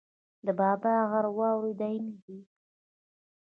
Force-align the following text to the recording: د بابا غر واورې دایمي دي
د 0.45 0.47
بابا 0.59 0.93
غر 1.11 1.25
واورې 1.37 1.71
دایمي 1.81 2.15
دي 2.25 2.39